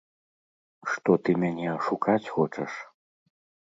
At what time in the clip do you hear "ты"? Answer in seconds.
1.27-1.31